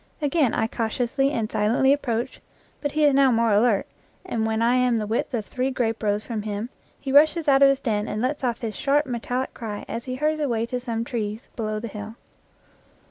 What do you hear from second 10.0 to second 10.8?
he hurries away to